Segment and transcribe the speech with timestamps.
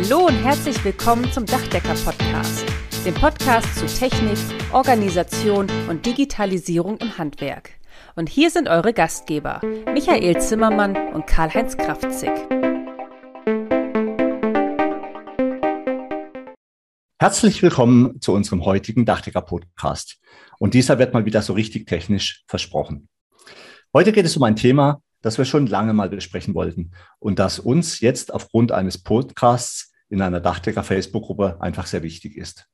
[0.00, 2.64] Hallo und herzlich willkommen zum Dachdecker-Podcast,
[3.04, 4.38] dem Podcast zu Technik,
[4.72, 7.70] Organisation und Digitalisierung im Handwerk.
[8.14, 9.60] Und hier sind eure Gastgeber,
[9.92, 12.30] Michael Zimmermann und Karl-Heinz Kraftzig.
[17.18, 20.20] Herzlich willkommen zu unserem heutigen Dachdecker-Podcast.
[20.60, 23.08] Und dieser wird mal wieder so richtig technisch versprochen.
[23.92, 27.58] Heute geht es um ein Thema, das wir schon lange mal besprechen wollten und das
[27.58, 32.66] uns jetzt aufgrund eines Podcasts in einer Dachdecker Facebook-Gruppe einfach sehr wichtig ist.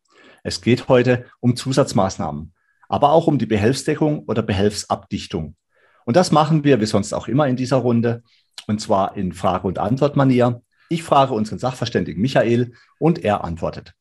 [0.42, 2.52] Es geht heute um Zusatzmaßnahmen,
[2.88, 5.56] aber auch um die Behelfsdeckung oder Behelfsabdichtung.
[6.04, 8.22] Und das machen wir wie sonst auch immer in dieser Runde
[8.66, 10.62] und zwar in Frage- und Antwortmanier.
[10.88, 13.94] Ich frage unseren Sachverständigen Michael und er antwortet.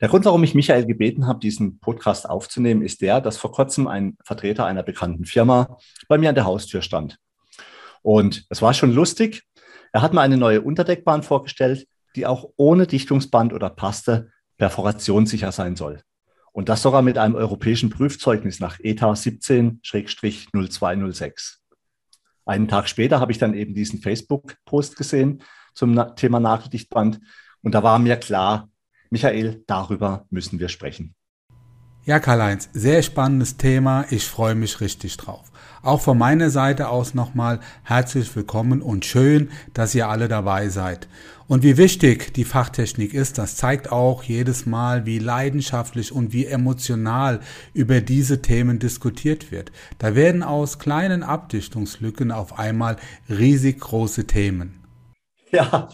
[0.00, 3.86] Der Grund, warum ich Michael gebeten habe, diesen Podcast aufzunehmen, ist der, dass vor kurzem
[3.86, 7.18] ein Vertreter einer bekannten Firma bei mir an der Haustür stand.
[8.02, 9.44] Und es war schon lustig.
[9.92, 15.76] Er hat mir eine neue Unterdeckbahn vorgestellt, die auch ohne Dichtungsband oder Paste perforationssicher sein
[15.76, 16.02] soll.
[16.52, 21.56] Und das sogar mit einem europäischen Prüfzeugnis nach ETA 17-0206.
[22.44, 25.42] Einen Tag später habe ich dann eben diesen Facebook-Post gesehen
[25.74, 27.20] zum Thema Nageldichtband.
[27.62, 28.68] Und da war mir klar,
[29.10, 31.14] Michael, darüber müssen wir sprechen.
[32.04, 34.06] Ja, Karl-Heinz, sehr spannendes Thema.
[34.10, 35.51] Ich freue mich richtig drauf.
[35.84, 41.08] Auch von meiner Seite aus nochmal herzlich willkommen und schön, dass ihr alle dabei seid.
[41.48, 46.46] Und wie wichtig die Fachtechnik ist, das zeigt auch jedes Mal, wie leidenschaftlich und wie
[46.46, 47.40] emotional
[47.74, 49.72] über diese Themen diskutiert wird.
[49.98, 52.94] Da werden aus kleinen Abdichtungslücken auf einmal
[53.28, 54.84] riesig große Themen.
[55.50, 55.88] Ja,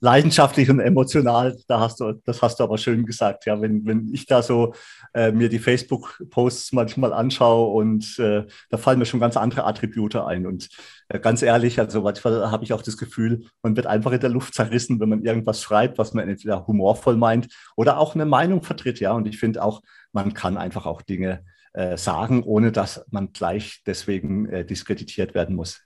[0.00, 3.46] leidenschaftlich und emotional, da hast du, das hast du aber schön gesagt.
[3.46, 4.74] Ja, wenn, wenn ich da so
[5.16, 10.16] äh, mir die Facebook-Posts manchmal anschaue und äh, da fallen mir schon ganz andere Attribute
[10.16, 10.46] ein.
[10.46, 10.68] Und
[11.08, 14.28] äh, ganz ehrlich, also manchmal habe ich auch das Gefühl, man wird einfach in der
[14.28, 18.62] Luft zerrissen, wenn man irgendwas schreibt, was man entweder humorvoll meint oder auch eine Meinung
[18.62, 19.00] vertritt.
[19.00, 19.80] Ja, und ich finde auch,
[20.12, 25.56] man kann einfach auch Dinge äh, sagen, ohne dass man gleich deswegen äh, diskreditiert werden
[25.56, 25.85] muss.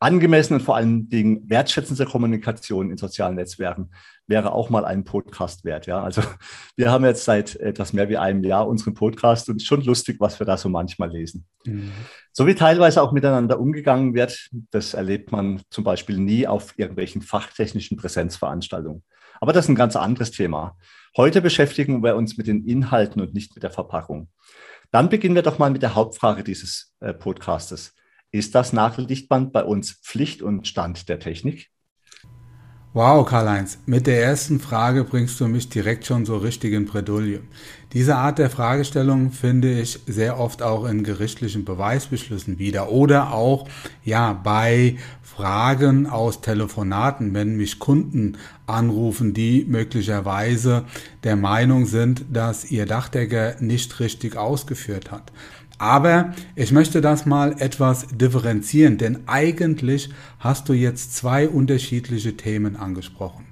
[0.00, 3.90] Angemessene und vor allen Dingen wertschätzende Kommunikation in sozialen Netzwerken
[4.26, 5.86] wäre auch mal ein Podcast wert.
[5.86, 6.22] Ja, also
[6.76, 10.38] wir haben jetzt seit etwas mehr wie einem Jahr unseren Podcast und schon lustig, was
[10.40, 11.46] wir da so manchmal lesen.
[11.64, 11.92] Mhm.
[12.32, 17.22] So wie teilweise auch miteinander umgegangen wird, das erlebt man zum Beispiel nie auf irgendwelchen
[17.22, 19.02] fachtechnischen Präsenzveranstaltungen.
[19.40, 20.76] Aber das ist ein ganz anderes Thema.
[21.16, 24.28] Heute beschäftigen wir uns mit den Inhalten und nicht mit der Verpackung.
[24.90, 27.94] Dann beginnen wir doch mal mit der Hauptfrage dieses äh, Podcastes.
[28.30, 31.70] Ist das Nageldichtband bei uns Pflicht und Stand der Technik?
[32.96, 37.42] Wow, Karl-Heinz, mit der ersten Frage bringst du mich direkt schon so richtig in Bredouille.
[37.92, 43.68] Diese Art der Fragestellung finde ich sehr oft auch in gerichtlichen Beweisbeschlüssen wieder oder auch,
[44.02, 50.84] ja, bei Fragen aus Telefonaten, wenn mich Kunden anrufen, die möglicherweise
[51.22, 55.32] der Meinung sind, dass ihr Dachdecker nicht richtig ausgeführt hat.
[55.78, 62.76] Aber ich möchte das mal etwas differenzieren, denn eigentlich hast du jetzt zwei unterschiedliche Themen
[62.76, 63.46] angesprochen.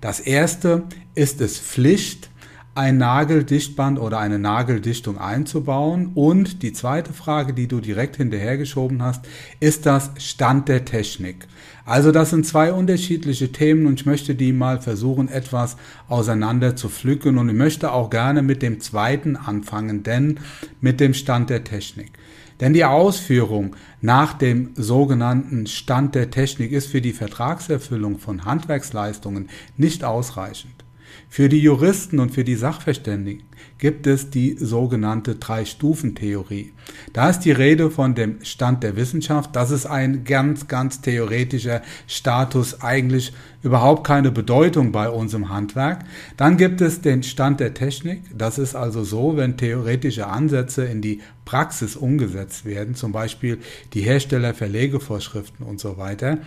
[0.00, 0.84] Das erste
[1.14, 2.30] ist es Pflicht,
[2.78, 6.12] ein Nageldichtband oder eine Nageldichtung einzubauen.
[6.14, 9.26] Und die zweite Frage, die du direkt hinterhergeschoben hast,
[9.58, 11.48] ist das Stand der Technik.
[11.84, 16.88] Also das sind zwei unterschiedliche Themen und ich möchte die mal versuchen etwas auseinander zu
[16.88, 20.38] pflücken und ich möchte auch gerne mit dem zweiten anfangen, denn
[20.80, 22.12] mit dem Stand der Technik.
[22.60, 29.48] Denn die Ausführung nach dem sogenannten Stand der Technik ist für die Vertragserfüllung von Handwerksleistungen
[29.76, 30.77] nicht ausreichend.
[31.30, 33.42] Für die Juristen und für die Sachverständigen
[33.78, 36.72] gibt es die sogenannte Drei-Stufen-Theorie.
[37.12, 39.54] Da ist die Rede von dem Stand der Wissenschaft.
[39.54, 46.04] Das ist ein ganz, ganz theoretischer Status, eigentlich überhaupt keine Bedeutung bei uns im Handwerk.
[46.36, 48.22] Dann gibt es den Stand der Technik.
[48.36, 53.58] Das ist also so, wenn theoretische Ansätze in die Praxis umgesetzt werden, zum Beispiel
[53.92, 56.38] die Herstellerverlegevorschriften und so weiter.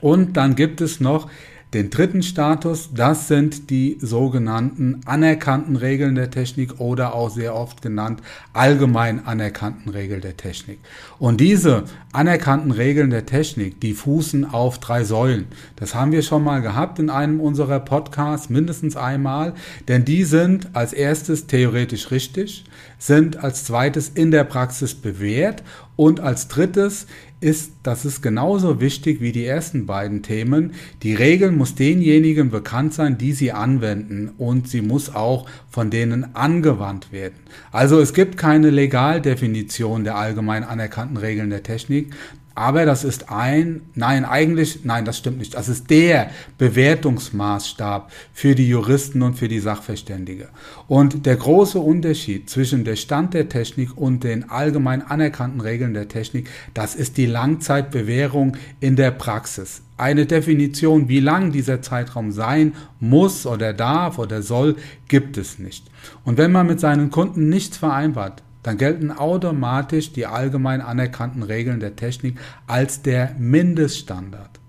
[0.00, 1.30] Und dann gibt es noch
[1.74, 7.80] den dritten Status, das sind die sogenannten anerkannten Regeln der Technik oder auch sehr oft
[7.80, 8.20] genannt
[8.52, 10.80] allgemein anerkannten Regeln der Technik.
[11.18, 15.46] Und diese anerkannten Regeln der Technik, die fußen auf drei Säulen.
[15.76, 19.54] Das haben wir schon mal gehabt in einem unserer Podcasts, mindestens einmal,
[19.88, 22.64] denn die sind als erstes theoretisch richtig,
[22.98, 25.62] sind als zweites in der Praxis bewährt
[26.02, 27.06] und als drittes
[27.40, 30.72] ist, das ist genauso wichtig wie die ersten beiden Themen.
[31.04, 36.34] Die Regel muss denjenigen bekannt sein, die sie anwenden und sie muss auch von denen
[36.34, 37.36] angewandt werden.
[37.70, 42.12] Also es gibt keine Legaldefinition der allgemein anerkannten Regeln der Technik.
[42.54, 45.54] Aber das ist ein, nein, eigentlich, nein, das stimmt nicht.
[45.54, 50.48] Das ist der Bewertungsmaßstab für die Juristen und für die Sachverständige.
[50.88, 56.08] Und der große Unterschied zwischen der Stand der Technik und den allgemein anerkannten Regeln der
[56.08, 59.82] Technik, das ist die Langzeitbewährung in der Praxis.
[59.96, 64.76] Eine Definition, wie lang dieser Zeitraum sein muss oder darf oder soll,
[65.08, 65.90] gibt es nicht.
[66.24, 71.80] Und wenn man mit seinen Kunden nichts vereinbart, dann gelten automatisch die allgemein anerkannten Regeln
[71.80, 74.60] der Technik als der Mindeststandard.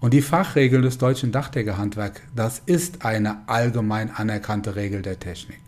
[0.00, 5.58] Und die Fachregel des deutschen Dachdeckerhandwerks, das ist eine allgemein anerkannte Regel der Technik.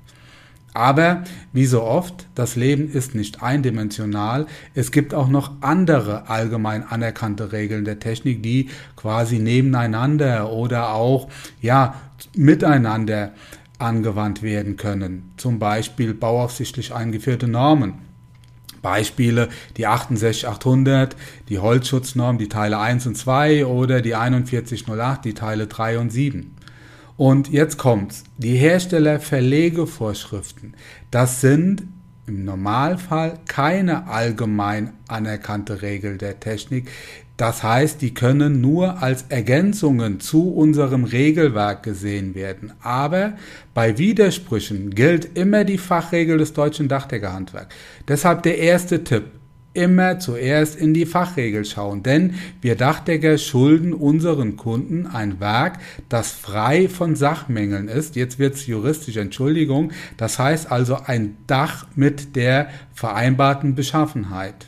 [0.74, 4.46] Aber wie so oft, das Leben ist nicht eindimensional.
[4.74, 11.28] Es gibt auch noch andere allgemein anerkannte Regeln der Technik, die quasi nebeneinander oder auch
[11.60, 11.94] ja
[12.36, 13.32] miteinander
[13.78, 15.32] angewandt werden können.
[15.36, 17.94] Zum Beispiel bauaufsichtlich eingeführte Normen.
[18.82, 21.16] Beispiele die 68800,
[21.48, 26.54] die Holzschutznorm, die Teile 1 und 2 oder die 4108, die Teile 3 und 7.
[27.16, 28.22] Und jetzt kommt's.
[28.36, 30.74] Die Herstellerverlegevorschriften,
[31.10, 31.82] das sind
[32.28, 36.90] im Normalfall keine allgemein anerkannte Regel der Technik.
[37.38, 42.72] Das heißt, die können nur als Ergänzungen zu unserem Regelwerk gesehen werden.
[42.82, 43.34] Aber
[43.74, 47.74] bei Widersprüchen gilt immer die Fachregel des deutschen Dachdeckerhandwerks.
[48.08, 49.26] Deshalb der erste Tipp
[49.72, 56.32] immer zuerst in die Fachregel schauen, denn wir Dachdecker schulden unseren Kunden ein Werk, das
[56.32, 58.16] frei von Sachmängeln ist.
[58.16, 59.92] Jetzt wird's juristisch, Entschuldigung.
[60.16, 64.66] Das heißt also ein Dach mit der vereinbarten Beschaffenheit.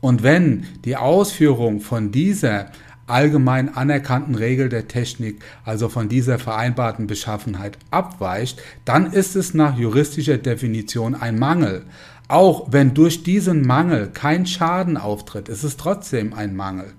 [0.00, 2.70] Und wenn die Ausführung von dieser
[3.06, 9.78] allgemein anerkannten Regel der Technik, also von dieser vereinbarten Beschaffenheit abweicht, dann ist es nach
[9.78, 11.84] juristischer Definition ein Mangel.
[12.28, 16.92] Auch wenn durch diesen Mangel kein Schaden auftritt, ist es trotzdem ein Mangel.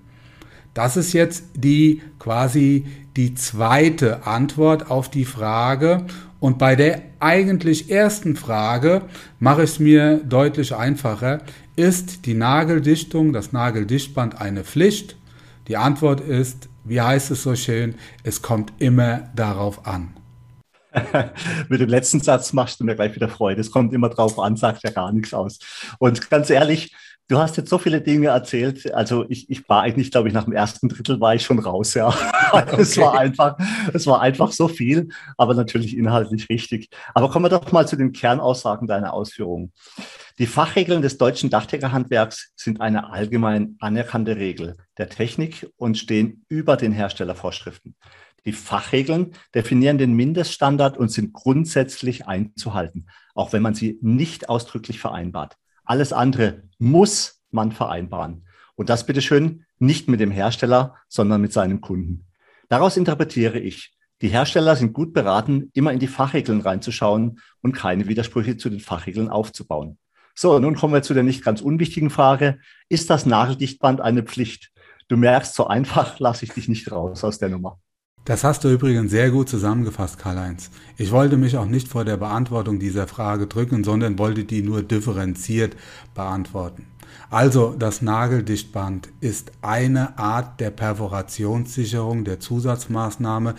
[0.74, 2.86] Das ist jetzt die quasi
[3.16, 6.04] die zweite Antwort auf die Frage.
[6.40, 9.02] Und bei der eigentlich ersten Frage
[9.38, 11.42] mache ich es mir deutlich einfacher.
[11.76, 15.16] Ist die Nageldichtung, das Nageldichtband eine Pflicht?
[15.68, 17.94] Die Antwort ist, wie heißt es so schön,
[18.24, 20.14] es kommt immer darauf an.
[21.68, 23.60] Mit dem letzten Satz machst du mir gleich wieder Freude.
[23.60, 25.58] Es kommt immer drauf an, sagt ja gar nichts aus.
[25.98, 26.94] Und ganz ehrlich,
[27.30, 28.92] du hast jetzt so viele Dinge erzählt.
[28.92, 31.94] Also ich, ich war eigentlich, glaube ich, nach dem ersten Drittel war ich schon raus,
[31.94, 32.08] ja.
[32.52, 32.76] Okay.
[32.80, 33.56] Es war einfach,
[33.94, 36.88] es war einfach so viel, aber natürlich inhaltlich richtig.
[37.14, 39.72] Aber kommen wir doch mal zu den Kernaussagen deiner Ausführungen.
[40.38, 46.76] Die Fachregeln des deutschen Dachdeckerhandwerks sind eine allgemein anerkannte Regel der Technik und stehen über
[46.76, 47.94] den Herstellervorschriften.
[48.44, 54.98] Die Fachregeln definieren den Mindeststandard und sind grundsätzlich einzuhalten, auch wenn man sie nicht ausdrücklich
[54.98, 55.56] vereinbart.
[55.90, 58.46] Alles andere muss man vereinbaren.
[58.76, 62.26] Und das bitteschön nicht mit dem Hersteller, sondern mit seinem Kunden.
[62.68, 68.06] Daraus interpretiere ich, die Hersteller sind gut beraten, immer in die Fachregeln reinzuschauen und keine
[68.06, 69.98] Widersprüche zu den Fachregeln aufzubauen.
[70.36, 72.60] So, nun kommen wir zu der nicht ganz unwichtigen Frage.
[72.88, 74.70] Ist das Nageldichtband eine Pflicht?
[75.08, 77.80] Du merkst, so einfach lasse ich dich nicht raus aus der Nummer.
[78.24, 80.70] Das hast du übrigens sehr gut zusammengefasst, Karl-Heinz.
[80.98, 84.82] Ich wollte mich auch nicht vor der Beantwortung dieser Frage drücken, sondern wollte die nur
[84.82, 85.74] differenziert
[86.14, 86.86] beantworten.
[87.30, 93.54] Also das Nageldichtband ist eine Art der Perforationssicherung der Zusatzmaßnahme,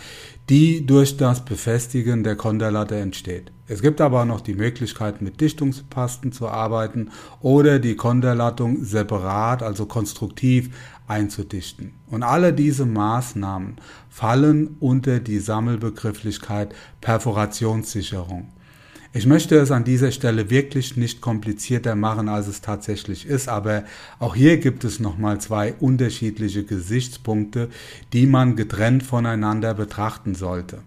[0.50, 3.52] die durch das Befestigen der Konterlatte entsteht.
[3.68, 9.85] Es gibt aber noch die Möglichkeit, mit Dichtungspasten zu arbeiten oder die Konterlattung separat, also
[9.85, 10.69] konstruktiv
[11.07, 11.94] einzudichten.
[12.07, 13.78] Und alle diese Maßnahmen
[14.09, 18.49] fallen unter die Sammelbegrifflichkeit Perforationssicherung.
[19.13, 23.83] Ich möchte es an dieser Stelle wirklich nicht komplizierter machen, als es tatsächlich ist, aber
[24.19, 27.68] auch hier gibt es nochmal zwei unterschiedliche Gesichtspunkte,
[28.13, 30.77] die man getrennt voneinander betrachten sollte.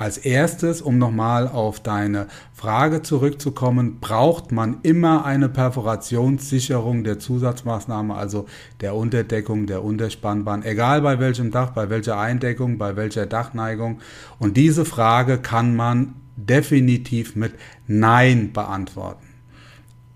[0.00, 8.14] Als erstes, um nochmal auf deine Frage zurückzukommen, braucht man immer eine Perforationssicherung der Zusatzmaßnahme,
[8.14, 8.46] also
[8.80, 14.00] der Unterdeckung, der Unterspannbahn, egal bei welchem Dach, bei welcher Eindeckung, bei welcher Dachneigung.
[14.38, 17.52] Und diese Frage kann man definitiv mit
[17.86, 19.26] Nein beantworten.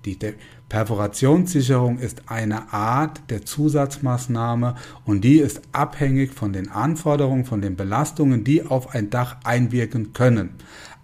[0.06, 0.32] Die De
[0.74, 7.76] Perforationssicherung ist eine Art der Zusatzmaßnahme und die ist abhängig von den Anforderungen, von den
[7.76, 10.50] Belastungen, die auf ein Dach einwirken können.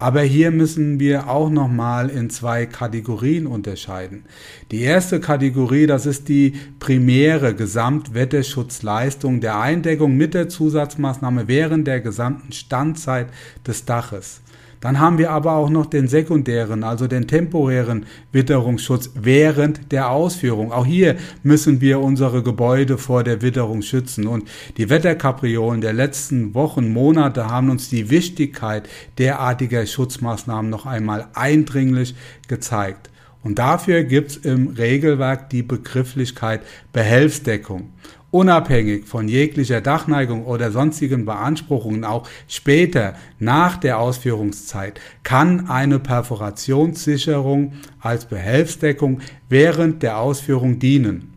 [0.01, 4.25] Aber hier müssen wir auch nochmal in zwei Kategorien unterscheiden.
[4.73, 12.01] Die erste Kategorie, das ist die primäre Gesamtwetterschutzleistung der Eindeckung mit der Zusatzmaßnahme während der
[12.01, 13.29] gesamten Standzeit
[13.65, 14.41] des Daches.
[14.81, 20.73] Dann haben wir aber auch noch den sekundären, also den temporären Witterungsschutz während der Ausführung.
[20.73, 24.27] Auch hier müssen wir unsere Gebäude vor der Witterung schützen.
[24.27, 31.29] Und die Wetterkapriolen der letzten Wochen, Monate haben uns die Wichtigkeit derartiger Schutzmaßnahmen noch einmal
[31.35, 32.15] eindringlich
[32.49, 33.11] gezeigt.
[33.43, 37.91] Und dafür gibt es im Regelwerk die Begrifflichkeit Behelfsdeckung
[38.31, 47.73] unabhängig von jeglicher Dachneigung oder sonstigen Beanspruchungen auch später nach der Ausführungszeit kann eine Perforationssicherung
[48.01, 51.35] als Behelfsdeckung während der Ausführung dienen.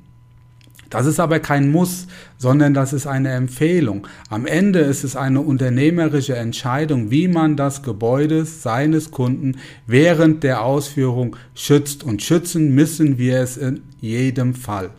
[0.94, 2.06] Das ist aber kein Muss,
[2.38, 4.06] sondern das ist eine Empfehlung.
[4.30, 9.58] Am Ende ist es eine unternehmerische Entscheidung, wie man das Gebäude seines Kunden
[9.88, 12.04] während der Ausführung schützt.
[12.04, 14.92] Und schützen müssen wir es in jedem Fall.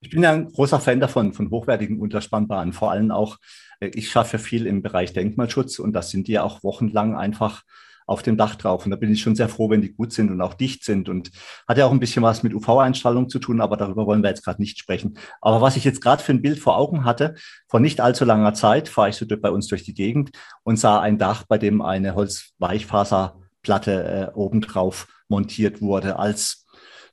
[0.00, 2.72] Ich bin ja ein großer Fan davon, von hochwertigen Unterspannbahnen.
[2.72, 3.38] Vor allem auch,
[3.80, 7.62] äh, ich schaffe viel im Bereich Denkmalschutz und das sind die ja auch wochenlang einfach
[8.06, 8.84] auf dem Dach drauf.
[8.84, 11.08] Und da bin ich schon sehr froh, wenn die gut sind und auch dicht sind.
[11.08, 11.30] Und
[11.66, 14.44] hat ja auch ein bisschen was mit UV-Einstrahlung zu tun, aber darüber wollen wir jetzt
[14.44, 15.18] gerade nicht sprechen.
[15.40, 17.34] Aber was ich jetzt gerade für ein Bild vor Augen hatte,
[17.66, 20.30] vor nicht allzu langer Zeit fahre ich so bei uns durch die Gegend
[20.62, 26.64] und sah ein Dach, bei dem eine Holzweichfaserplatte äh, obendrauf montiert wurde als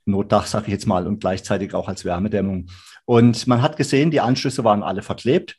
[0.06, 2.68] Notdach, sage ich jetzt mal, und gleichzeitig auch als Wärmedämmung.
[3.04, 5.56] Und man hat gesehen, die Anschlüsse waren alle verklebt.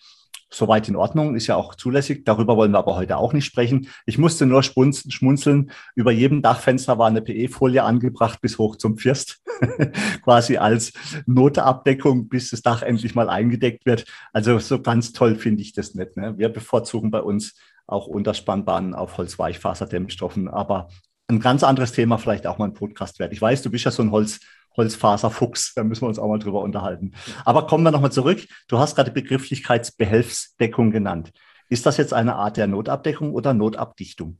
[0.49, 2.23] Soweit in Ordnung, ist ja auch zulässig.
[2.23, 3.89] Darüber wollen wir aber heute auch nicht sprechen.
[4.05, 5.71] Ich musste nur schmunzeln.
[5.93, 9.41] Über jedem Dachfenster war eine PE-Folie angebracht bis hoch zum First,
[10.23, 10.93] quasi als
[11.25, 14.05] Notabdeckung, bis das Dach endlich mal eingedeckt wird.
[14.31, 16.15] Also so ganz toll finde ich das nicht.
[16.15, 16.37] Ne?
[16.37, 20.89] Wir bevorzugen bei uns auch Unterspannbahnen auf Holzweichfaserdämmstoffen, aber
[21.27, 23.33] ein ganz anderes Thema vielleicht auch mal ein Podcast wert.
[23.33, 24.39] Ich weiß, du bist ja so ein Holz,
[24.77, 27.13] Holzfaserfuchs, da müssen wir uns auch mal drüber unterhalten.
[27.43, 28.47] Aber kommen wir nochmal zurück.
[28.67, 31.31] Du hast gerade Begrifflichkeitsbehelfsdeckung genannt.
[31.69, 34.37] Ist das jetzt eine Art der Notabdeckung oder Notabdichtung?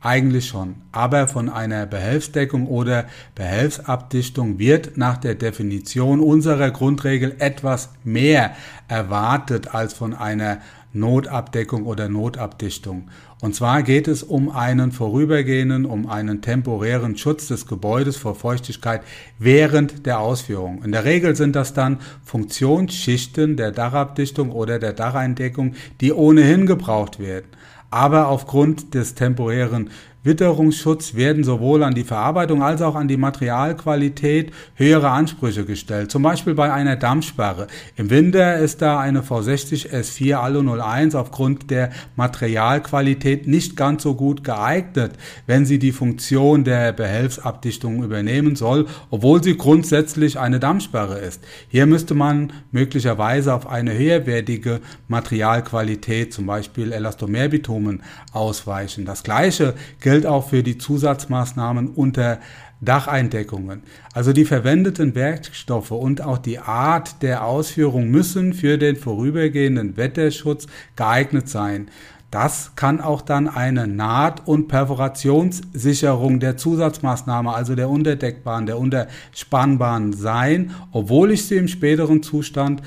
[0.00, 7.94] Eigentlich schon, aber von einer Behelfsdeckung oder Behelfsabdichtung wird nach der Definition unserer Grundregel etwas
[8.04, 8.54] mehr
[8.86, 10.60] erwartet als von einer
[10.98, 13.08] Notabdeckung oder Notabdichtung.
[13.40, 19.02] Und zwar geht es um einen vorübergehenden, um einen temporären Schutz des Gebäudes vor Feuchtigkeit
[19.38, 20.82] während der Ausführung.
[20.82, 27.20] In der Regel sind das dann Funktionsschichten der Dachabdichtung oder der Dacheindeckung, die ohnehin gebraucht
[27.20, 27.46] werden.
[27.90, 29.90] Aber aufgrund des temporären
[30.28, 36.10] Witterungsschutz werden sowohl an die Verarbeitung als auch an die Materialqualität höhere Ansprüche gestellt.
[36.10, 37.66] Zum Beispiel bei einer Dampfsperre.
[37.96, 44.14] Im Winter ist da eine V60 S4 Alu 01 aufgrund der Materialqualität nicht ganz so
[44.14, 45.12] gut geeignet,
[45.46, 51.42] wenn sie die Funktion der Behelfsabdichtung übernehmen soll, obwohl sie grundsätzlich eine Dampfsperre ist.
[51.68, 59.06] Hier müsste man möglicherweise auf eine höherwertige Materialqualität, zum Beispiel Elastomerbitumen, ausweichen.
[59.06, 62.38] Das gleiche gilt auch für die Zusatzmaßnahmen unter
[62.80, 63.82] Dacheindeckungen.
[64.12, 70.66] Also die verwendeten Werkstoffe und auch die Art der Ausführung müssen für den vorübergehenden Wetterschutz
[70.94, 71.88] geeignet sein.
[72.30, 80.12] Das kann auch dann eine Naht- und Perforationssicherung der Zusatzmaßnahme, also der Unterdeckbahn, der Unterspannbahn
[80.12, 82.82] sein, obwohl ich sie im späteren Zustand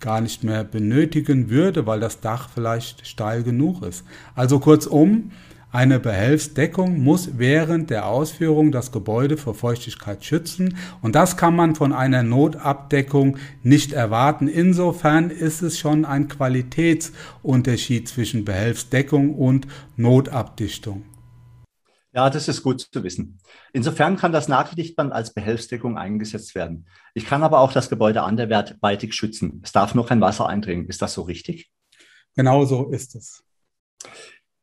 [0.00, 4.04] gar nicht mehr benötigen würde, weil das Dach vielleicht steil genug ist.
[4.34, 5.30] Also kurzum,
[5.72, 11.74] eine Behelfsdeckung muss während der Ausführung das Gebäude vor Feuchtigkeit schützen und das kann man
[11.74, 14.48] von einer Notabdeckung nicht erwarten.
[14.48, 21.04] Insofern ist es schon ein Qualitätsunterschied zwischen Behelfsdeckung und Notabdichtung.
[22.12, 23.38] Ja, das ist gut zu wissen.
[23.72, 26.88] Insofern kann das Nageldichtband als Behelfsdeckung eingesetzt werden.
[27.14, 29.60] Ich kann aber auch das Gebäude anderweitig schützen.
[29.62, 30.88] Es darf nur kein Wasser eindringen.
[30.88, 31.70] Ist das so richtig?
[32.34, 33.44] Genau so ist es.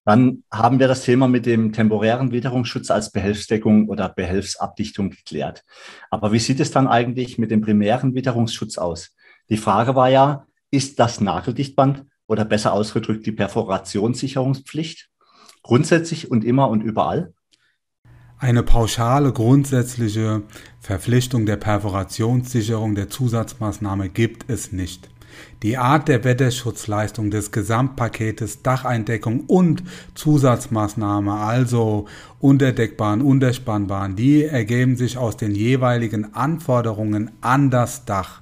[0.08, 5.66] Dann haben wir das Thema mit dem temporären Witterungsschutz als Behelfsdeckung oder Behelfsabdichtung geklärt.
[6.10, 9.14] Aber wie sieht es dann eigentlich mit dem primären Witterungsschutz aus?
[9.50, 15.10] Die Frage war ja, ist das Nageldichtband oder besser ausgedrückt die Perforationssicherungspflicht
[15.62, 17.34] grundsätzlich und immer und überall?
[18.38, 20.44] Eine pauschale grundsätzliche
[20.80, 25.10] Verpflichtung der Perforationssicherung der Zusatzmaßnahme gibt es nicht.
[25.64, 29.84] Die Art der Wetterschutzleistung des Gesamtpaketes Dacheindeckung und
[30.16, 32.06] Zusatzmaßnahme, also
[32.40, 38.42] Unterdeckbahn, Unterspannbahn, die ergeben sich aus den jeweiligen Anforderungen an das Dach.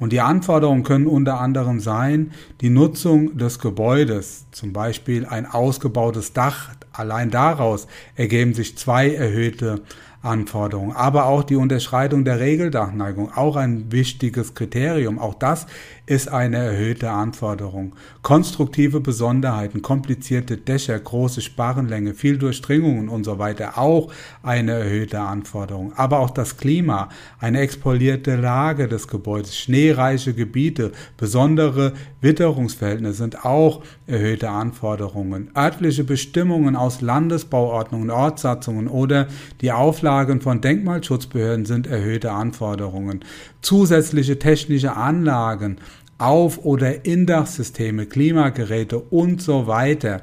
[0.00, 6.32] Und die Anforderungen können unter anderem sein, die Nutzung des Gebäudes, zum Beispiel ein ausgebautes
[6.32, 6.70] Dach.
[6.90, 7.86] Allein daraus
[8.16, 9.82] ergeben sich zwei erhöhte
[10.22, 15.18] Anforderungen, aber auch die Unterschreitung der Regeldachneigung, auch ein wichtiges Kriterium.
[15.18, 15.66] Auch das
[16.04, 17.94] ist eine erhöhte Anforderung.
[18.20, 24.12] Konstruktive Besonderheiten, komplizierte Dächer, große Sparrenlänge, viel Durchdringungen und so weiter, auch
[24.42, 25.94] eine erhöhte Anforderung.
[25.96, 27.08] Aber auch das Klima,
[27.38, 35.50] eine expolierte Lage des Gebäudes, schneereiche Gebiete, besondere Witterungsverhältnisse sind auch erhöhte Anforderungen.
[35.56, 39.28] Örtliche Bestimmungen aus Landesbauordnungen, Ortssatzungen oder
[39.60, 43.24] die Auflagen von Denkmalschutzbehörden sind erhöhte Anforderungen.
[43.62, 45.78] Zusätzliche technische Anlagen,
[46.18, 50.20] Auf- oder Indachsysteme, Klimageräte und so weiter.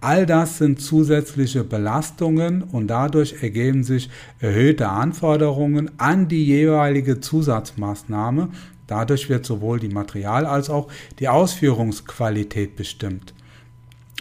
[0.00, 8.50] All das sind zusätzliche Belastungen und dadurch ergeben sich erhöhte Anforderungen an die jeweilige Zusatzmaßnahme.
[8.88, 10.88] Dadurch wird sowohl die Material- als auch
[11.20, 13.34] die Ausführungsqualität bestimmt.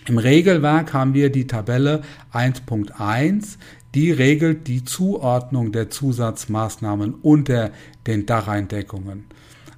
[0.07, 3.57] Im Regelwerk haben wir die Tabelle 1.1,
[3.95, 7.71] die regelt die Zuordnung der Zusatzmaßnahmen unter
[8.05, 9.25] den Dacheindeckungen.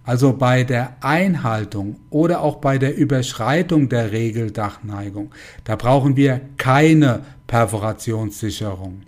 [0.03, 5.31] Also bei der Einhaltung oder auch bei der Überschreitung der Regeldachneigung,
[5.63, 9.01] da brauchen wir keine Perforationssicherung.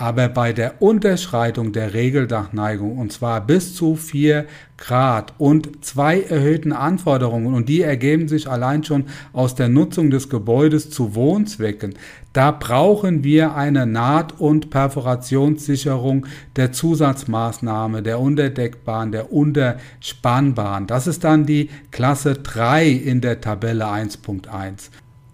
[0.00, 6.72] Aber bei der Unterschreitung der Regeldachneigung, und zwar bis zu 4 Grad und zwei erhöhten
[6.72, 11.94] Anforderungen, und die ergeben sich allein schon aus der Nutzung des Gebäudes zu Wohnzwecken,
[12.32, 20.86] da brauchen wir eine Naht- und Perforationssicherung der Zusatzmaßnahme, der Unterdeckbahn, der Unterspannbahn.
[20.86, 24.90] Das ist dann die Klasse 3 in der Tabelle 1.1.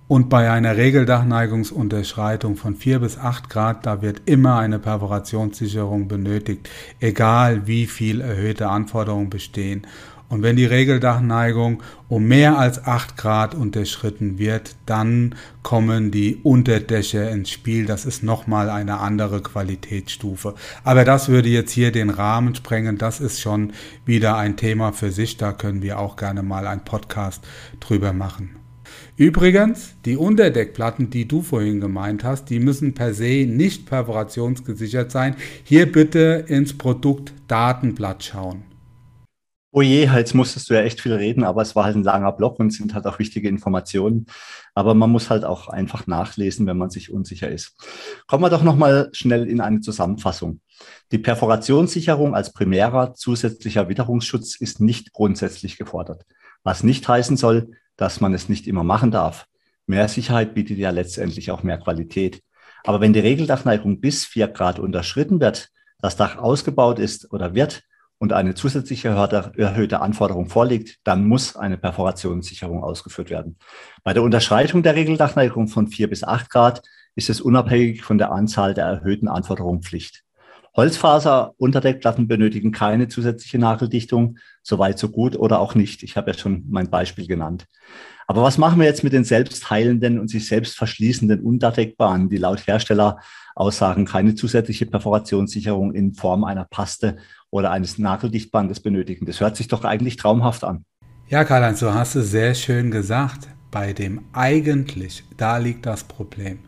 [0.07, 6.69] Und bei einer Regeldachneigungsunterschreitung von 4 bis 8 Grad, da wird immer eine Perforationssicherung benötigt,
[7.01, 9.87] egal wie viel erhöhte Anforderungen bestehen.
[10.29, 17.31] Und wenn die Regeldachneigung um mehr als 8 Grad unterschritten wird, dann kommen die Unterdächer
[17.31, 17.87] ins Spiel.
[17.87, 20.55] Das ist nochmal eine andere Qualitätsstufe.
[20.83, 22.99] Aber das würde jetzt hier den Rahmen sprengen.
[22.99, 23.73] Das ist schon
[24.05, 25.37] wieder ein Thema für sich.
[25.37, 27.47] Da können wir auch gerne mal einen Podcast
[27.81, 28.64] drüber machen.
[29.17, 35.37] Übrigens, die Unterdeckplatten, die du vorhin gemeint hast, die müssen per se nicht perforationsgesichert sein.
[35.63, 38.65] Hier bitte ins Produktdatenblatt schauen.
[39.71, 42.33] Oh je, jetzt musstest du ja echt viel reden, aber es war halt ein langer
[42.33, 44.27] Block und sind halt auch wichtige Informationen.
[44.75, 47.77] Aber man muss halt auch einfach nachlesen, wenn man sich unsicher ist.
[48.27, 50.61] Kommen wir doch nochmal schnell in eine Zusammenfassung.
[51.13, 56.25] Die Perforationssicherung als primärer zusätzlicher Witterungsschutz ist nicht grundsätzlich gefordert.
[56.65, 59.47] Was nicht heißen soll, dass man es nicht immer machen darf.
[59.87, 62.43] Mehr Sicherheit bietet ja letztendlich auch mehr Qualität.
[62.85, 67.83] Aber wenn die Regeldachneigung bis vier Grad unterschritten wird, das Dach ausgebaut ist oder wird
[68.19, 73.59] und eine zusätzliche erhöhte Anforderung vorliegt, dann muss eine Perforationssicherung ausgeführt werden.
[74.03, 76.83] Bei der Unterschreitung der Regeldachneigung von vier bis acht Grad
[77.17, 80.25] ist es unabhängig von der Anzahl der erhöhten Anforderungen Pflicht.
[80.77, 86.03] Holzfaser-Unterdeckplatten benötigen keine zusätzliche Nageldichtung, soweit so gut oder auch nicht.
[86.03, 87.67] Ich habe ja schon mein Beispiel genannt.
[88.27, 92.67] Aber was machen wir jetzt mit den selbstheilenden und sich selbst verschließenden Unterdeckbahnen, die laut
[92.67, 97.17] Herstelleraussagen keine zusätzliche Perforationssicherung in Form einer Paste
[97.51, 99.27] oder eines Nageldichtbandes benötigen?
[99.27, 100.85] Das hört sich doch eigentlich traumhaft an.
[101.29, 103.49] Ja, Karl-Heinz, du hast es sehr schön gesagt.
[103.71, 106.61] Bei dem eigentlich, da liegt das Problem.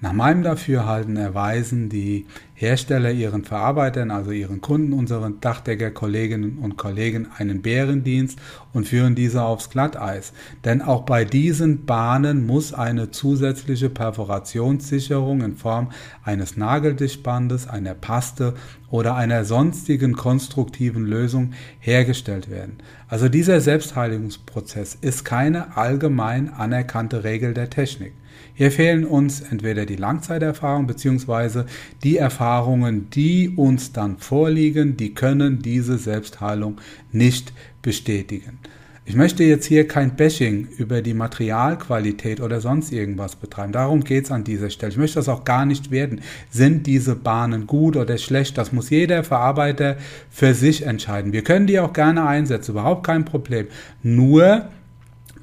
[0.00, 2.26] Nach meinem Dafürhalten erweisen die
[2.62, 8.38] Hersteller ihren Verarbeitern, also ihren Kunden, unseren Dachdecker-Kolleginnen und Kollegen einen Bärendienst
[8.72, 10.32] und führen diese aufs Glatteis.
[10.64, 15.90] Denn auch bei diesen Bahnen muss eine zusätzliche Perforationssicherung in Form
[16.22, 18.54] eines Nageldichtbandes, einer Paste
[18.90, 22.78] oder einer sonstigen konstruktiven Lösung hergestellt werden.
[23.08, 28.12] Also dieser Selbstheiligungsprozess ist keine allgemein anerkannte Regel der Technik.
[28.54, 31.64] Hier fehlen uns entweder die Langzeiterfahrung bzw.
[32.02, 32.18] die
[32.52, 36.78] Erfahrungen, die uns dann vorliegen, die können diese Selbstheilung
[37.10, 38.58] nicht bestätigen.
[39.06, 43.72] Ich möchte jetzt hier kein Bashing über die Materialqualität oder sonst irgendwas betreiben.
[43.72, 44.92] Darum geht es an dieser Stelle.
[44.92, 46.20] Ich möchte das auch gar nicht werden.
[46.50, 48.58] Sind diese Bahnen gut oder schlecht?
[48.58, 49.96] Das muss jeder Verarbeiter
[50.30, 51.32] für sich entscheiden.
[51.32, 53.66] Wir können die auch gerne einsetzen, überhaupt kein Problem.
[54.02, 54.68] Nur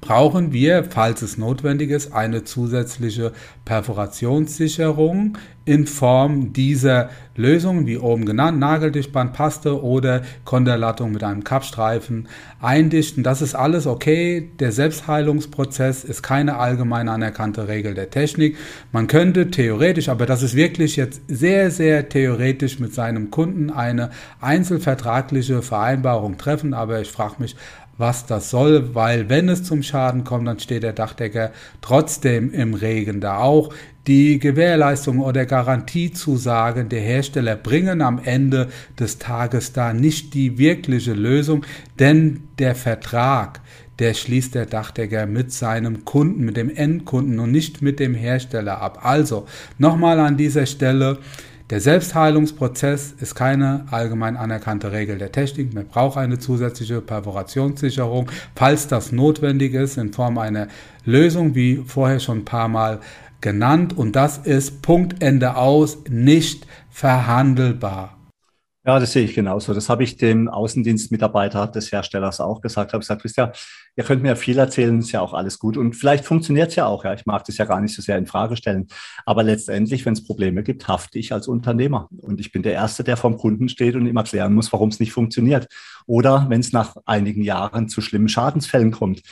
[0.01, 3.33] brauchen wir, falls es notwendig ist, eine zusätzliche
[3.65, 12.27] Perforationssicherung in Form dieser Lösungen, wie oben genannt, Nageldichtband, Paste oder Konterlattung mit einem Kappstreifen
[12.59, 13.23] eindichten.
[13.23, 14.49] Das ist alles okay.
[14.59, 18.57] Der Selbstheilungsprozess ist keine allgemein anerkannte Regel der Technik.
[18.91, 24.09] Man könnte theoretisch, aber das ist wirklich jetzt sehr, sehr theoretisch mit seinem Kunden eine
[24.41, 26.73] einzelvertragliche Vereinbarung treffen.
[26.73, 27.55] Aber ich frage mich,
[27.99, 32.73] was das soll, weil wenn es zum Schaden kommt, dann steht der Dachdecker trotzdem im
[32.73, 33.73] Regen da auch.
[34.07, 41.13] Die Gewährleistung oder Garantiezusagen der Hersteller bringen am Ende des Tages da nicht die wirkliche
[41.13, 41.65] Lösung,
[41.99, 43.59] denn der Vertrag,
[43.99, 48.81] der schließt der Dachdecker mit seinem Kunden, mit dem Endkunden und nicht mit dem Hersteller
[48.81, 48.99] ab.
[49.03, 49.45] Also
[49.77, 51.19] nochmal an dieser Stelle,
[51.69, 55.73] der Selbstheilungsprozess ist keine allgemein anerkannte Regel der Technik.
[55.73, 60.67] Man braucht eine zusätzliche Perforationssicherung, falls das notwendig ist, in Form einer
[61.05, 62.99] Lösung, wie vorher schon ein paar Mal
[63.41, 63.95] genannt.
[63.95, 68.18] Und das ist Punkt Ende aus, nicht verhandelbar.
[68.85, 69.73] Ja, das sehe ich genauso.
[69.73, 72.91] Das habe ich dem Außendienstmitarbeiter des Herstellers auch gesagt.
[72.91, 73.51] Ich habe gesagt, wisst ihr,
[73.97, 75.75] ihr könnt mir viel erzählen, ist ja auch alles gut.
[75.75, 77.03] Und vielleicht funktioniert es ja auch.
[77.03, 78.87] Ja, ich mag das ja gar nicht so sehr in Frage stellen.
[79.25, 82.07] Aber letztendlich, wenn es Probleme gibt, hafte ich als Unternehmer.
[82.21, 85.01] Und ich bin der Erste, der vom Kunden steht und ihm erklären muss, warum es
[85.01, 85.67] nicht funktioniert.
[86.05, 89.23] Oder wenn es nach einigen Jahren zu schlimmen Schadensfällen kommt.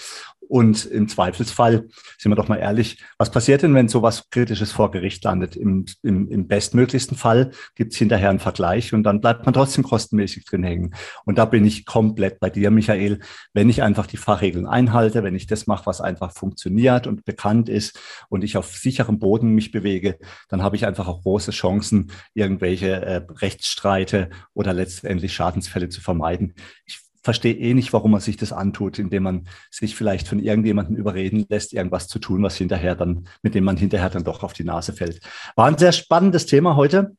[0.47, 4.91] Und im Zweifelsfall, sind wir doch mal ehrlich, was passiert denn, wenn sowas Kritisches vor
[4.91, 5.55] Gericht landet?
[5.55, 9.83] Im, im, im bestmöglichsten Fall gibt es hinterher einen Vergleich und dann bleibt man trotzdem
[9.83, 10.93] kostenmäßig drin hängen.
[11.25, 13.19] Und da bin ich komplett bei dir, Michael.
[13.53, 17.67] Wenn ich einfach die Fachregeln einhalte, wenn ich das mache, was einfach funktioniert und bekannt
[17.67, 22.11] ist und ich auf sicherem Boden mich bewege, dann habe ich einfach auch große Chancen,
[22.33, 26.53] irgendwelche äh, Rechtsstreite oder letztendlich Schadensfälle zu vermeiden.
[26.85, 30.95] Ich verstehe eh nicht, warum man sich das antut, indem man sich vielleicht von irgendjemandem
[30.95, 34.53] überreden lässt, irgendwas zu tun, was hinterher dann, mit dem man hinterher dann doch auf
[34.53, 35.21] die Nase fällt.
[35.55, 37.15] War ein sehr spannendes Thema heute.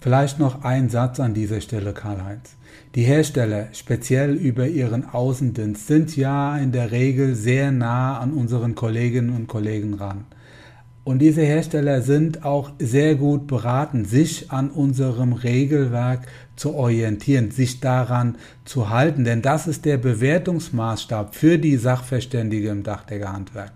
[0.00, 2.56] Vielleicht noch ein Satz an dieser Stelle, Karl-Heinz.
[2.94, 8.74] Die Hersteller, speziell über ihren Außendienst, sind ja in der Regel sehr nah an unseren
[8.74, 10.24] Kolleginnen und Kollegen ran.
[11.04, 16.26] Und diese Hersteller sind auch sehr gut beraten, sich an unserem Regelwerk
[16.60, 22.82] zu orientieren, sich daran zu halten, denn das ist der Bewertungsmaßstab für die Sachverständige im
[22.82, 23.72] Dachdeckerhandwerk.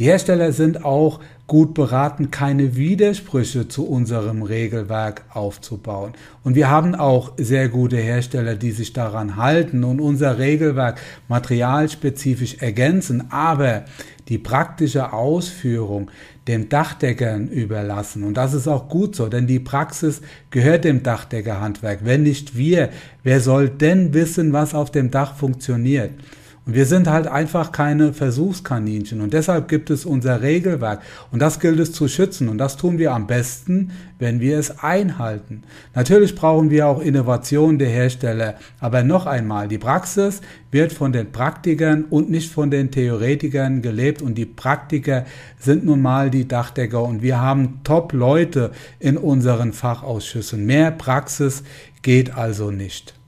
[0.00, 6.14] Die Hersteller sind auch gut beraten, keine Widersprüche zu unserem Regelwerk aufzubauen.
[6.42, 12.56] Und wir haben auch sehr gute Hersteller, die sich daran halten und unser Regelwerk materialspezifisch
[12.58, 13.30] ergänzen.
[13.30, 13.84] Aber
[14.28, 16.10] die praktische Ausführung
[16.50, 18.24] dem Dachdeckern überlassen.
[18.24, 22.00] Und das ist auch gut so, denn die Praxis gehört dem Dachdeckerhandwerk.
[22.02, 22.90] Wenn nicht wir,
[23.22, 26.10] wer soll denn wissen, was auf dem Dach funktioniert?
[26.74, 29.20] Wir sind halt einfach keine Versuchskaninchen.
[29.20, 31.00] Und deshalb gibt es unser Regelwerk.
[31.30, 32.48] Und das gilt es zu schützen.
[32.48, 35.62] Und das tun wir am besten, wenn wir es einhalten.
[35.94, 38.54] Natürlich brauchen wir auch Innovation der Hersteller.
[38.80, 44.22] Aber noch einmal, die Praxis wird von den Praktikern und nicht von den Theoretikern gelebt.
[44.22, 45.26] Und die Praktiker
[45.58, 47.02] sind nun mal die Dachdecker.
[47.02, 50.66] Und wir haben Top-Leute in unseren Fachausschüssen.
[50.66, 51.62] Mehr Praxis
[52.02, 53.19] geht also nicht.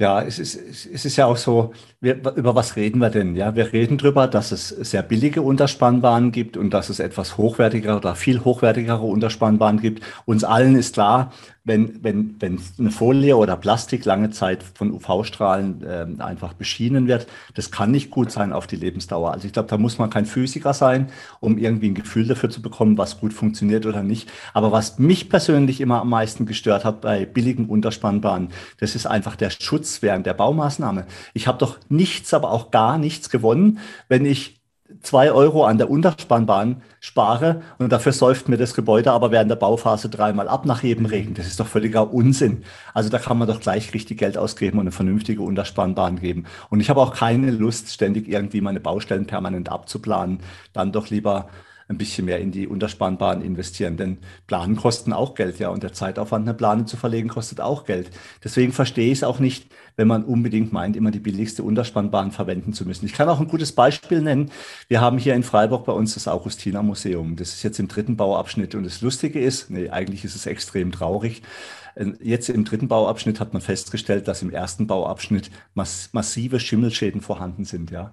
[0.00, 3.36] Ja, es ist, es ist ja auch so, wir, über was reden wir denn?
[3.36, 7.98] Ja, wir reden darüber, dass es sehr billige Unterspannbahnen gibt und dass es etwas hochwertigere
[7.98, 10.02] oder viel hochwertigere Unterspannbahnen gibt.
[10.24, 11.34] Uns allen ist klar,
[11.70, 17.28] wenn, wenn, wenn eine Folie oder Plastik lange Zeit von UV-Strahlen äh, einfach beschienen wird,
[17.54, 19.30] das kann nicht gut sein auf die Lebensdauer.
[19.30, 22.60] Also ich glaube, da muss man kein Physiker sein, um irgendwie ein Gefühl dafür zu
[22.60, 24.28] bekommen, was gut funktioniert oder nicht.
[24.52, 28.48] Aber was mich persönlich immer am meisten gestört hat bei billigen Unterspannbahnen,
[28.80, 31.06] das ist einfach der Schutz während der Baumaßnahme.
[31.34, 33.78] Ich habe doch nichts, aber auch gar nichts gewonnen,
[34.08, 34.59] wenn ich
[35.02, 39.56] zwei Euro an der Unterspannbahn spare und dafür säuft mir das Gebäude aber während der
[39.56, 41.34] Bauphase dreimal ab nach jedem Regen.
[41.34, 42.64] Das ist doch völliger Unsinn.
[42.94, 46.44] Also da kann man doch gleich richtig Geld ausgeben und eine vernünftige Unterspannbahn geben.
[46.68, 50.40] Und ich habe auch keine Lust, ständig irgendwie meine Baustellen permanent abzuplanen.
[50.72, 51.48] Dann doch lieber
[51.90, 53.96] ein bisschen mehr in die Unterspannbahn investieren.
[53.96, 55.70] Denn Planen kosten auch Geld, ja.
[55.70, 58.10] Und der Zeitaufwand, eine Plane zu verlegen, kostet auch Geld.
[58.44, 62.72] Deswegen verstehe ich es auch nicht, wenn man unbedingt meint, immer die billigste Unterspannbahn verwenden
[62.72, 63.06] zu müssen.
[63.06, 64.52] Ich kann auch ein gutes Beispiel nennen.
[64.86, 67.34] Wir haben hier in Freiburg bei uns das Augustiner Museum.
[67.34, 68.76] Das ist jetzt im dritten Bauabschnitt.
[68.76, 71.42] Und das Lustige ist, nee, eigentlich ist es extrem traurig.
[71.94, 77.20] Äh, jetzt im dritten Bauabschnitt hat man festgestellt, dass im ersten Bauabschnitt mass massive Schimmelschäden
[77.20, 78.12] vorhanden sind, ja.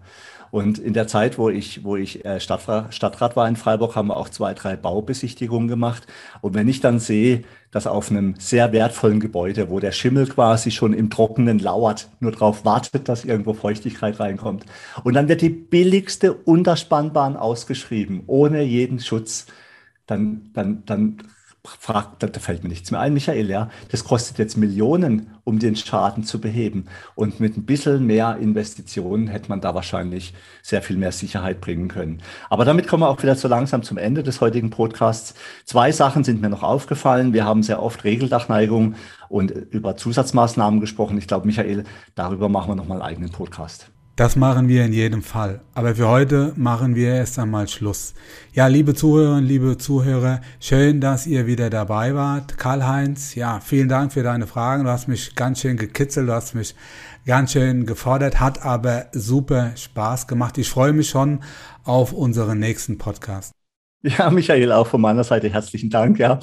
[0.51, 4.07] Und in der Zeit, wo ich, wo ich äh, Stadtrat, Stadtrat war in Freiburg, haben
[4.07, 6.07] wir auch zwei, drei Baubesichtigungen gemacht.
[6.41, 10.71] Und wenn ich dann sehe, dass auf einem sehr wertvollen Gebäude, wo der Schimmel quasi
[10.71, 14.65] schon im Trockenen lauert, nur darauf wartet, dass irgendwo Feuchtigkeit reinkommt.
[15.03, 19.47] Und dann wird die billigste Unterspannbahn ausgeschrieben, ohne jeden Schutz.
[20.05, 21.17] Dann, dann, dann
[21.79, 25.75] fragt, da fällt mir nichts mehr ein, Michael, ja, das kostet jetzt Millionen, um den
[25.75, 26.85] Schaden zu beheben.
[27.15, 31.87] Und mit ein bisschen mehr Investitionen hätte man da wahrscheinlich sehr viel mehr Sicherheit bringen
[31.87, 32.21] können.
[32.49, 35.33] Aber damit kommen wir auch wieder so langsam zum Ende des heutigen Podcasts.
[35.65, 37.33] Zwei Sachen sind mir noch aufgefallen.
[37.33, 38.95] Wir haben sehr oft Regeldachneigung
[39.29, 41.17] und über Zusatzmaßnahmen gesprochen.
[41.17, 41.83] Ich glaube, Michael,
[42.15, 43.89] darüber machen wir nochmal einen eigenen Podcast.
[44.17, 45.61] Das machen wir in jedem Fall.
[45.75, 48.15] Aber für heute machen wir erst einmal Schluss.
[48.51, 52.57] Ja, liebe Zuhörerinnen, liebe Zuhörer, schön, dass ihr wieder dabei wart.
[52.57, 54.85] Karl-Heinz, ja, vielen Dank für deine Fragen.
[54.85, 56.73] Du hast mich ganz schön gekitzelt, du hast mich
[57.27, 60.57] ganz schön gefordert, hat aber super Spaß gemacht.
[60.57, 61.41] Ich freue mich schon
[61.83, 63.56] auf unseren nächsten Podcast.
[64.03, 66.19] Ja, Michael, auch von meiner Seite herzlichen Dank.
[66.19, 66.39] Ja,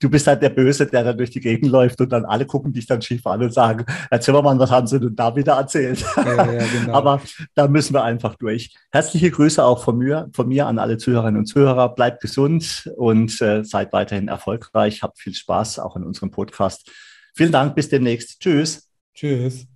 [0.00, 2.72] du bist halt der Böse, der dann durch die Gegend läuft und dann alle gucken
[2.72, 6.04] dich dann schief an und sagen, Herr Zimmermann, was haben Sie denn da wieder erzählt?
[6.16, 6.92] Ja, ja, genau.
[6.92, 7.20] Aber
[7.54, 8.74] da müssen wir einfach durch.
[8.92, 11.94] Herzliche Grüße auch von mir, von mir an alle Zuhörerinnen und Zuhörer.
[11.94, 15.02] Bleibt gesund und äh, seid weiterhin erfolgreich.
[15.02, 16.90] Habt viel Spaß auch in unserem Podcast.
[17.34, 18.40] Vielen Dank, bis demnächst.
[18.40, 18.88] Tschüss.
[19.14, 19.66] Tschüss.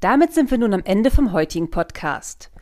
[0.00, 2.50] Damit sind wir nun am Ende vom heutigen Podcast.